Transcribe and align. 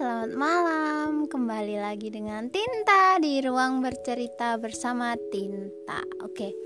selamat 0.00 0.32
malam. 0.32 1.12
Kembali 1.28 1.76
lagi 1.76 2.08
dengan 2.08 2.48
Tinta 2.48 3.20
di 3.20 3.36
ruang 3.44 3.84
bercerita 3.84 4.56
bersama 4.56 5.12
Tinta. 5.28 6.00
Oke, 6.24 6.56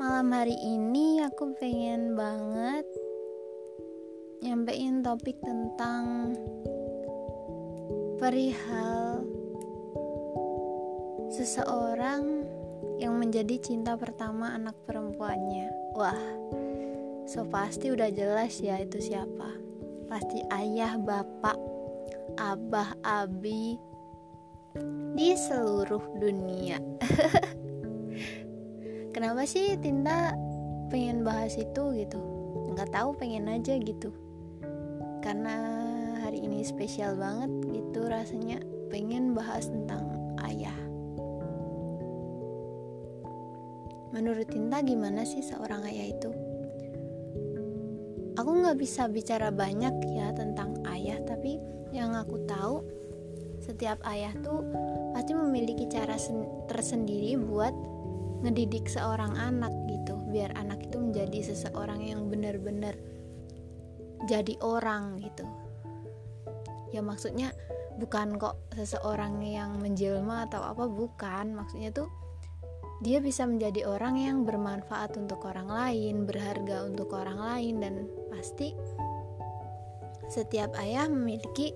malam 0.00 0.32
hari 0.32 0.56
ini 0.56 1.20
aku 1.20 1.52
pengen 1.60 2.16
banget 2.16 2.88
nyampein 4.40 5.04
topik 5.04 5.36
tentang 5.44 6.32
perihal 8.16 9.20
seseorang 11.28 12.48
yang 12.96 13.20
menjadi 13.20 13.60
cinta 13.60 14.00
pertama 14.00 14.56
anak 14.56 14.80
perempuannya. 14.88 15.92
Wah, 15.92 16.24
so 17.28 17.44
pasti 17.52 17.92
udah 17.92 18.08
jelas 18.08 18.56
ya 18.64 18.80
itu 18.80 19.12
siapa. 19.12 19.60
Pasti 20.08 20.40
ayah, 20.48 20.96
bapak, 20.96 21.67
abah 22.38 22.94
abi 23.02 23.74
di 25.18 25.34
seluruh 25.34 26.22
dunia. 26.22 26.78
Kenapa 29.14 29.42
sih 29.42 29.74
Tinta 29.82 30.30
pengen 30.86 31.26
bahas 31.26 31.58
itu 31.58 31.82
gitu? 31.98 32.22
Nggak 32.70 32.94
tahu 32.94 33.10
pengen 33.18 33.50
aja 33.50 33.74
gitu. 33.82 34.14
Karena 35.18 35.58
hari 36.22 36.46
ini 36.46 36.62
spesial 36.62 37.18
banget 37.18 37.50
gitu 37.74 38.06
rasanya 38.06 38.62
pengen 38.94 39.34
bahas 39.34 39.66
tentang 39.66 40.06
ayah. 40.46 40.78
Menurut 44.14 44.46
Tinta 44.46 44.78
gimana 44.86 45.26
sih 45.26 45.42
seorang 45.42 45.82
ayah 45.90 46.14
itu? 46.14 46.30
Aku 48.38 48.54
nggak 48.54 48.78
bisa 48.78 49.10
bicara 49.10 49.50
banyak 49.50 49.98
ya 50.14 50.30
tentang 50.30 50.67
yang 52.08 52.24
aku 52.24 52.40
tahu 52.48 52.80
setiap 53.60 54.00
ayah 54.08 54.32
tuh 54.40 54.64
pasti 55.12 55.36
memiliki 55.36 55.84
cara 55.92 56.16
tersendiri 56.72 57.36
buat 57.36 57.76
ngedidik 58.40 58.88
seorang 58.88 59.36
anak 59.36 59.70
gitu. 59.92 60.16
Biar 60.32 60.56
anak 60.56 60.88
itu 60.88 60.96
menjadi 60.96 61.52
seseorang 61.52 62.00
yang 62.00 62.32
benar-benar 62.32 62.96
jadi 64.24 64.56
orang 64.64 65.20
gitu. 65.20 65.44
Ya 66.96 67.04
maksudnya 67.04 67.52
bukan 68.00 68.40
kok 68.40 68.56
seseorang 68.72 69.44
yang 69.44 69.76
menjelma 69.76 70.48
atau 70.48 70.64
apa 70.64 70.88
bukan. 70.88 71.52
Maksudnya 71.52 71.92
tuh 71.92 72.08
dia 73.04 73.20
bisa 73.20 73.44
menjadi 73.44 73.84
orang 73.84 74.16
yang 74.16 74.38
bermanfaat 74.48 75.14
untuk 75.20 75.44
orang 75.44 75.68
lain, 75.68 76.24
berharga 76.24 76.88
untuk 76.88 77.14
orang 77.14 77.38
lain, 77.38 77.74
dan 77.78 77.94
pasti 78.32 78.74
setiap 80.28 80.74
ayah 80.82 81.06
memiliki 81.06 81.72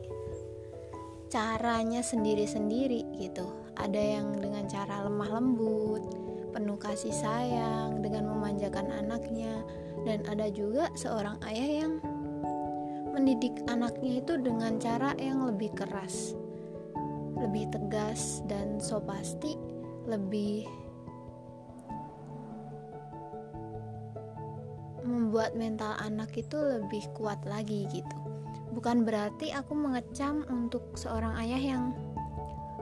caranya 1.32 2.04
sendiri-sendiri 2.04 3.08
gitu. 3.16 3.48
Ada 3.80 4.20
yang 4.20 4.36
dengan 4.36 4.68
cara 4.68 5.08
lemah 5.08 5.40
lembut, 5.40 6.04
penuh 6.52 6.76
kasih 6.76 7.16
sayang, 7.16 8.04
dengan 8.04 8.28
memanjakan 8.28 8.92
anaknya, 8.92 9.64
dan 10.04 10.20
ada 10.28 10.52
juga 10.52 10.92
seorang 10.92 11.40
ayah 11.48 11.88
yang 11.88 11.92
mendidik 13.16 13.64
anaknya 13.64 14.20
itu 14.20 14.36
dengan 14.36 14.76
cara 14.76 15.16
yang 15.16 15.48
lebih 15.48 15.72
keras, 15.72 16.36
lebih 17.40 17.64
tegas, 17.72 18.44
dan 18.44 18.76
so 18.76 19.00
pasti 19.00 19.56
lebih 20.04 20.68
membuat 25.00 25.56
mental 25.56 25.96
anak 25.96 26.28
itu 26.36 26.60
lebih 26.60 27.08
kuat 27.16 27.40
lagi 27.48 27.88
gitu. 27.88 28.21
Bukan 28.72 29.04
berarti 29.04 29.52
aku 29.52 29.76
mengecam 29.76 30.48
untuk 30.48 30.96
seorang 30.96 31.36
ayah 31.44 31.60
yang 31.60 31.84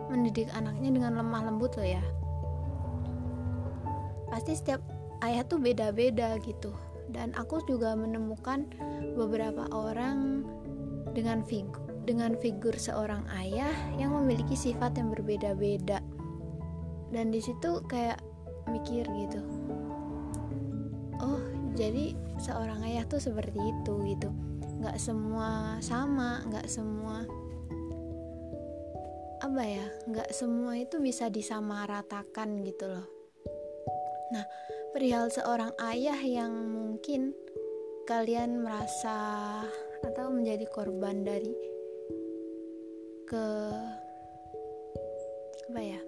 mendidik 0.07 0.47
anaknya 0.55 0.95
dengan 0.95 1.19
lemah 1.19 1.51
lembut 1.51 1.75
loh 1.75 1.87
ya. 1.99 2.05
Pasti 4.31 4.55
setiap 4.55 4.79
ayah 5.27 5.43
tuh 5.43 5.59
beda-beda 5.59 6.39
gitu. 6.47 6.71
Dan 7.11 7.35
aku 7.35 7.59
juga 7.67 7.99
menemukan 7.99 8.71
beberapa 9.19 9.67
orang 9.75 10.47
dengan 11.11 11.43
figur 11.43 11.83
dengan 12.07 12.33
figur 12.39 12.75
seorang 12.75 13.23
ayah 13.39 13.75
yang 13.99 14.15
memiliki 14.15 14.55
sifat 14.55 14.95
yang 14.95 15.11
berbeda-beda. 15.11 15.99
Dan 17.11 17.35
di 17.35 17.43
situ 17.43 17.83
kayak 17.91 18.23
mikir 18.71 19.05
gitu. 19.19 19.43
Oh, 21.19 21.43
jadi 21.75 22.15
seorang 22.39 22.87
ayah 22.87 23.05
tuh 23.11 23.21
seperti 23.21 23.59
itu 23.59 23.95
gitu 24.07 24.31
nggak 24.81 24.97
semua 24.97 25.77
sama 25.85 26.41
nggak 26.49 26.65
semua 26.65 27.29
apa 29.41 29.63
ya 29.65 29.87
nggak 30.09 30.31
semua 30.33 30.77
itu 30.81 30.97
bisa 31.01 31.29
disamaratakan 31.29 32.65
gitu 32.65 32.89
loh. 32.89 33.07
Nah 34.33 34.45
perihal 34.93 35.29
seorang 35.29 35.73
ayah 35.93 36.17
yang 36.21 36.53
mungkin 36.73 37.33
kalian 38.09 38.65
merasa 38.65 39.61
atau 40.01 40.33
menjadi 40.33 40.65
korban 40.73 41.25
dari 41.25 41.53
ke 43.29 43.47
apa 45.71 45.81
ya 45.81 46.01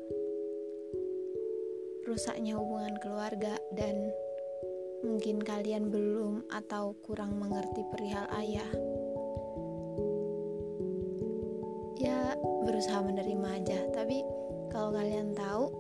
rusaknya 2.09 2.59
hubungan 2.59 2.99
keluarga 2.99 3.55
dan 3.79 4.11
mungkin 5.03 5.43
kalian 5.43 5.91
belum 5.91 6.47
atau 6.47 6.95
kurang 7.03 7.35
mengerti 7.43 7.83
perihal 7.91 8.27
ayah. 8.39 8.71
Ya, 11.99 12.35
berusaha 12.67 13.03
menerima 13.03 13.49
aja, 13.63 13.79
tapi 13.91 14.23
kalau 14.71 14.95
kalian 14.95 15.35
tahu, 15.35 15.71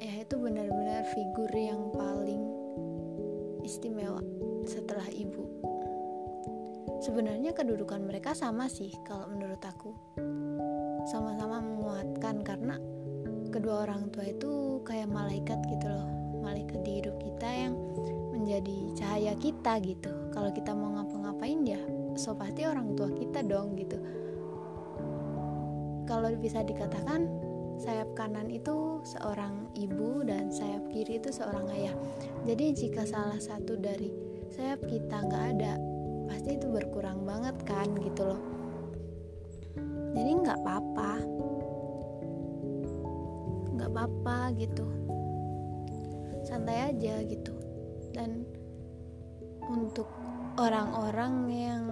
ayah 0.00 0.24
itu 0.24 0.36
benar-benar 0.36 1.04
figur 1.12 1.50
yang 1.52 1.88
paling 1.96 2.44
istimewa 3.64 4.20
setelah 4.68 5.08
ibu. 5.10 5.42
Sebenarnya 7.00 7.52
kedudukan 7.52 8.04
mereka 8.04 8.32
sama 8.32 8.68
sih 8.68 8.92
kalau 9.04 9.28
menurut 9.32 9.60
aku. 9.60 9.92
Sama-sama 11.08 11.60
menguatkan 11.60 12.40
karena 12.40 12.80
kedua 13.52 13.88
orang 13.88 14.08
tua 14.10 14.28
itu 14.28 14.80
kayak 14.84 15.08
malaikat 15.08 15.60
gitu 15.68 15.86
loh. 15.88 16.08
Malaikat 16.40 16.80
di 16.86 17.02
hidup 17.02 17.16
kita 17.20 17.46
yang 17.46 17.74
menjadi 18.36 18.76
cahaya 18.92 19.32
kita 19.40 19.80
gitu. 19.80 20.12
Kalau 20.30 20.52
kita 20.52 20.76
mau 20.76 20.92
ngapa-ngapain 21.00 21.64
ya 21.64 21.80
so 22.16 22.32
pasti 22.32 22.64
orang 22.64 22.96
tua 22.96 23.12
kita 23.12 23.44
dong 23.44 23.76
gitu. 23.76 23.96
Kalau 26.08 26.32
bisa 26.38 26.64
dikatakan 26.64 27.28
sayap 27.76 28.08
kanan 28.16 28.48
itu 28.48 29.04
seorang 29.04 29.68
ibu 29.76 30.24
dan 30.24 30.48
sayap 30.48 30.88
kiri 30.88 31.20
itu 31.20 31.28
seorang 31.28 31.68
ayah. 31.76 31.92
Jadi 32.48 32.72
jika 32.72 33.04
salah 33.04 33.40
satu 33.40 33.76
dari 33.76 34.12
sayap 34.52 34.80
kita 34.88 35.16
nggak 35.28 35.44
ada 35.56 35.72
pasti 36.26 36.56
itu 36.56 36.66
berkurang 36.72 37.24
banget 37.28 37.56
kan 37.68 37.88
gitu 38.00 38.22
loh. 38.32 38.42
Jadi 40.16 40.30
nggak 40.40 40.58
apa-apa. 40.64 41.12
Nggak 43.76 43.90
apa-apa 43.92 44.38
gitu. 44.56 44.86
Santai 46.46 46.94
aja 46.94 47.20
gitu 47.26 47.55
dan 48.16 48.48
untuk 49.68 50.08
orang-orang 50.56 51.34
yang 51.52 51.84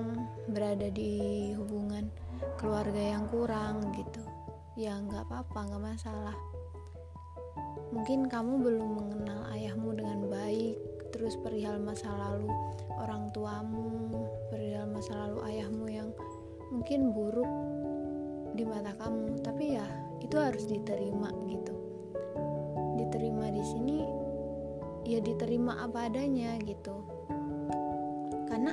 berada 0.48 0.88
di 0.88 1.52
hubungan 1.52 2.08
keluarga 2.56 2.96
yang 2.96 3.28
kurang 3.28 3.92
gitu 3.92 4.24
ya 4.74 4.98
nggak 4.98 5.30
apa-apa 5.30 5.58
nggak 5.70 5.84
masalah. 5.84 6.36
Mungkin 7.94 8.26
kamu 8.26 8.58
belum 8.58 8.90
mengenal 8.98 9.40
ayahmu 9.54 9.94
dengan 9.94 10.26
baik 10.26 10.76
terus 11.14 11.38
perihal 11.38 11.78
masa 11.78 12.10
lalu 12.10 12.50
orang 12.98 13.30
tuamu 13.30 14.10
perihal 14.50 14.90
masa 14.90 15.14
lalu 15.14 15.38
ayahmu 15.46 15.86
yang 15.86 16.10
mungkin 16.74 17.14
buruk 17.14 17.46
di 18.58 18.66
mata 18.66 18.90
kamu. 18.98 19.38
Tapi 19.46 19.78
ya 19.78 19.86
itu 20.18 20.34
harus 20.34 20.66
diterima 20.66 21.30
gitu. 21.46 21.74
Diterima 22.98 23.46
di 23.54 23.62
sini 23.62 24.23
ya 25.04 25.20
diterima 25.20 25.84
apa 25.84 26.08
adanya 26.08 26.56
gitu. 26.64 27.04
Karena 28.48 28.72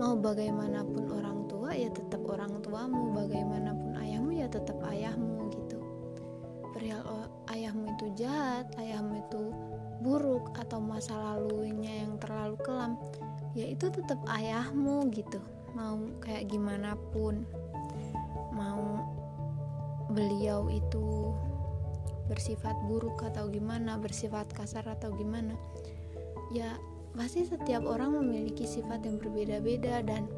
mau 0.00 0.16
bagaimanapun 0.16 1.12
orang 1.12 1.44
tua 1.48 1.76
ya 1.76 1.92
tetap 1.92 2.24
orang 2.28 2.60
tuamu. 2.64 3.12
Bagaimanapun 3.12 3.96
ayahmu 4.00 4.30
ya 4.36 4.48
tetap 4.48 4.80
ayahmu 4.88 5.52
gitu. 5.52 5.78
Perihal 6.72 7.28
ayahmu 7.52 7.92
itu 7.96 8.06
jahat 8.24 8.68
ayahmu 8.80 9.20
itu 9.20 9.42
buruk 10.00 10.52
atau 10.60 10.76
masa 10.80 11.16
lalunya 11.16 12.04
yang 12.04 12.20
terlalu 12.20 12.60
kelam 12.60 13.00
ya 13.56 13.64
itu 13.68 13.88
tetap 13.88 14.20
ayahmu 14.28 15.08
gitu. 15.12 15.40
Mau 15.72 16.00
kayak 16.20 16.48
gimana 16.48 16.96
pun 17.12 17.44
mau 18.52 19.04
beliau 20.12 20.68
itu 20.72 21.32
bersifat 22.26 22.74
buruk 22.86 23.22
atau 23.22 23.46
gimana, 23.50 23.98
bersifat 23.98 24.50
kasar 24.52 24.86
atau 24.86 25.14
gimana. 25.14 25.54
Ya, 26.54 26.78
pasti 27.16 27.46
setiap 27.48 27.86
orang 27.88 28.18
memiliki 28.22 28.68
sifat 28.68 29.02
yang 29.06 29.16
berbeda-beda 29.18 30.04
dan 30.04 30.28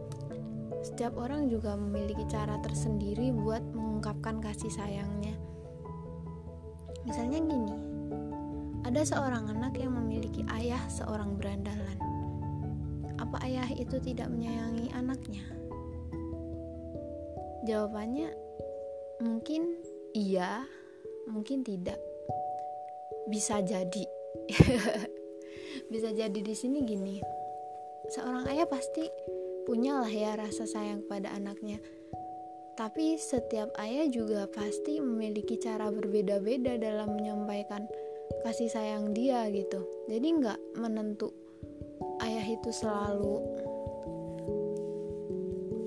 setiap 0.87 1.19
orang 1.19 1.50
juga 1.50 1.75
memiliki 1.75 2.23
cara 2.31 2.56
tersendiri 2.62 3.35
buat 3.35 3.61
mengungkapkan 3.75 4.38
kasih 4.38 4.70
sayangnya. 4.70 5.35
Misalnya 7.02 7.40
gini 7.43 7.76
ada 8.87 9.02
seorang 9.05 9.52
anak 9.52 9.76
yang 9.76 9.93
memiliki 9.93 10.46
ayah 10.55 10.81
seorang 10.88 11.37
berandalan. 11.37 11.99
Apa 13.19 13.43
ayah 13.44 13.69
itu 13.75 13.99
tidak 14.00 14.31
menyayangi 14.31 14.88
anaknya? 14.94 15.44
Jawabannya 17.69 18.32
mungkin 19.20 19.76
iya 20.14 20.62
mungkin 21.28 21.62
tidak. 21.62 22.00
Bisa 23.28 23.60
jadi. 23.60 24.04
Bisa 25.92 26.08
jadi 26.16 26.40
di 26.40 26.54
sini 26.56 26.82
gini. 26.82 27.20
Seorang 28.08 28.48
ayah 28.48 28.64
pasti 28.64 29.04
punyalah 29.69 30.08
ya 30.08 30.34
rasa 30.40 30.64
sayang 30.64 31.04
pada 31.04 31.28
anaknya. 31.36 31.76
Tapi 32.75 33.19
setiap 33.19 33.75
ayah 33.76 34.08
juga 34.08 34.48
pasti 34.48 35.02
memiliki 35.02 35.58
cara 35.60 35.92
berbeda-beda 35.92 36.78
dalam 36.80 37.14
menyampaikan 37.14 37.84
kasih 38.46 38.70
sayang 38.70 39.12
dia 39.12 39.44
gitu. 39.52 39.84
Jadi 40.08 40.26
nggak 40.40 40.60
menentu 40.80 41.28
ayah 42.22 42.46
itu 42.46 42.70
selalu 42.72 43.42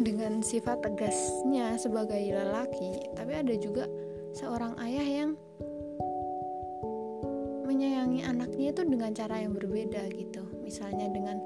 dengan 0.02 0.42
sifat 0.42 0.82
tegasnya 0.82 1.78
sebagai 1.78 2.18
lelaki 2.18 3.06
tapi 3.14 3.38
ada 3.38 3.54
juga 3.54 3.86
seorang 4.32 4.80
ayah 4.80 5.04
yang 5.04 5.32
menyayangi 7.68 8.24
anaknya 8.24 8.72
itu 8.72 8.82
dengan 8.88 9.12
cara 9.12 9.44
yang 9.44 9.56
berbeda 9.56 10.08
gitu. 10.16 10.44
Misalnya 10.64 11.12
dengan 11.12 11.40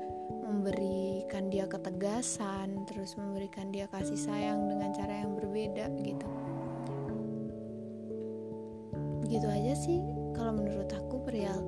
memberikan 0.46 1.50
dia 1.50 1.66
ketegasan 1.66 2.86
terus 2.86 3.18
memberikan 3.18 3.74
dia 3.74 3.90
kasih 3.90 4.18
sayang 4.18 4.70
dengan 4.70 4.94
cara 4.94 5.26
yang 5.26 5.34
berbeda 5.34 5.90
gitu. 6.02 6.30
Gitu 9.26 9.48
aja 9.50 9.74
sih 9.74 10.00
kalau 10.38 10.54
menurut 10.54 10.90
aku 10.94 11.26
perihal 11.26 11.60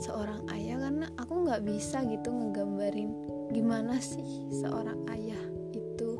seorang 0.00 0.42
ayah 0.56 0.80
karena 0.88 1.06
aku 1.20 1.44
nggak 1.46 1.62
bisa 1.62 2.02
gitu 2.08 2.32
ngegambarin 2.32 3.12
gimana 3.52 4.00
sih 4.00 4.48
seorang 4.50 4.98
ayah 5.12 5.44
itu 5.70 6.18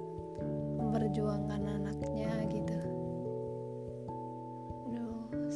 memperjuangkan 0.78 1.62
anaknya 1.82 2.03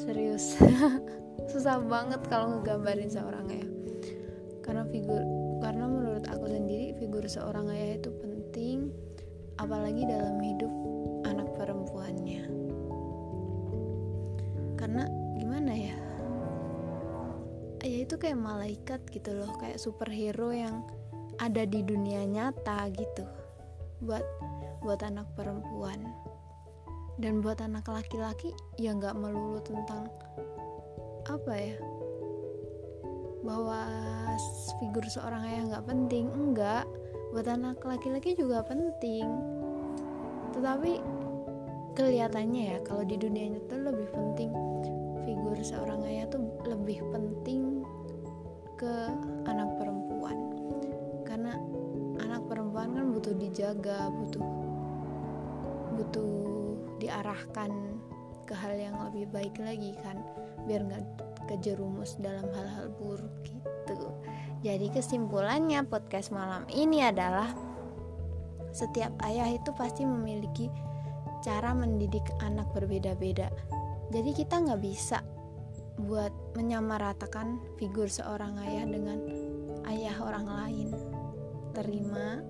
serius. 0.08 0.56
Susah 1.52 1.84
banget 1.84 2.24
kalau 2.32 2.56
ngegambarin 2.56 3.12
seorang 3.12 3.44
ayah. 3.52 3.70
Karena 4.64 4.88
figur 4.88 5.20
karena 5.60 5.84
menurut 5.84 6.24
aku 6.32 6.48
sendiri 6.48 6.96
figur 6.96 7.24
seorang 7.28 7.68
ayah 7.68 8.00
itu 8.00 8.08
penting 8.24 8.88
apalagi 9.60 10.08
dalam 10.08 10.40
hidup 10.40 10.72
anak 11.28 11.48
perempuannya. 11.60 12.48
Karena 14.80 15.04
gimana 15.36 15.72
ya? 15.76 15.96
Ayah 17.84 18.00
itu 18.08 18.14
kayak 18.16 18.40
malaikat 18.40 19.00
gitu 19.12 19.36
loh 19.36 19.52
kayak 19.60 19.76
superhero 19.76 20.56
yang 20.56 20.88
ada 21.36 21.68
di 21.68 21.84
dunia 21.84 22.24
nyata 22.24 22.88
gitu. 22.96 23.28
Buat 24.00 24.24
buat 24.80 25.04
anak 25.04 25.28
perempuan 25.36 26.00
dan 27.18 27.42
buat 27.42 27.58
anak 27.58 27.90
laki-laki 27.90 28.54
ya 28.78 28.94
nggak 28.94 29.18
melulu 29.18 29.58
tentang 29.66 30.06
apa 31.26 31.52
ya? 31.52 31.74
Bahwa 33.42 33.82
figur 34.78 35.02
seorang 35.10 35.42
ayah 35.50 35.62
nggak 35.74 35.86
penting 35.90 36.30
enggak. 36.30 36.86
Buat 37.34 37.50
anak 37.50 37.82
laki-laki 37.82 38.38
juga 38.38 38.62
penting. 38.64 39.26
Tetapi 40.54 41.02
kelihatannya 41.98 42.62
ya 42.72 42.78
kalau 42.86 43.02
di 43.02 43.18
dunia 43.18 43.50
nyata 43.50 43.74
lebih 43.74 44.08
penting 44.14 44.54
figur 45.26 45.58
seorang 45.60 46.00
ayah 46.06 46.30
tuh 46.30 46.40
lebih 46.64 47.02
penting 47.10 47.82
ke 48.78 48.94
anak 49.50 49.74
perempuan. 49.76 50.38
Karena 51.26 51.58
anak 52.22 52.46
perempuan 52.46 52.94
kan 52.94 53.10
butuh 53.10 53.34
dijaga 53.34 54.06
butuh 54.08 54.46
butuh 55.98 56.47
diarahkan 56.98 57.70
ke 58.48 58.54
hal 58.56 58.74
yang 58.74 58.96
lebih 59.10 59.28
baik 59.30 59.54
lagi 59.60 59.92
kan 60.00 60.18
biar 60.64 60.84
nggak 60.84 61.04
kejerumus 61.48 62.20
dalam 62.20 62.44
hal-hal 62.52 62.92
buruk 63.00 63.32
gitu. 63.44 64.12
Jadi 64.60 64.90
kesimpulannya 64.92 65.86
podcast 65.86 66.34
malam 66.34 66.66
ini 66.68 67.04
adalah 67.04 67.54
setiap 68.74 69.14
ayah 69.24 69.48
itu 69.48 69.72
pasti 69.72 70.04
memiliki 70.04 70.68
cara 71.40 71.72
mendidik 71.72 72.24
anak 72.44 72.68
berbeda-beda. 72.76 73.48
Jadi 74.12 74.30
kita 74.36 74.60
nggak 74.60 74.82
bisa 74.82 75.22
buat 75.98 76.30
menyamaratakan 76.54 77.58
figur 77.80 78.06
seorang 78.06 78.54
ayah 78.62 78.84
dengan 78.86 79.18
ayah 79.90 80.16
orang 80.22 80.46
lain. 80.46 80.88
Terima, 81.74 82.42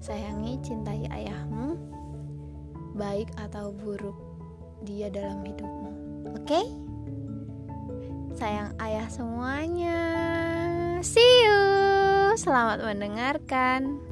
sayangi, 0.00 0.60
cintai 0.64 1.04
ayahmu, 1.12 1.76
baik 2.98 3.30
atau 3.38 3.70
buruk 3.70 4.18
dia 4.82 5.06
dalam 5.08 5.46
hidupmu. 5.46 5.90
Oke? 6.34 6.42
Okay? 6.44 6.66
sayang 8.38 8.70
ayah 8.78 9.10
semuanya. 9.10 9.98
See 11.02 11.42
you. 11.42 11.58
Selamat 12.38 12.86
mendengarkan. 12.86 14.07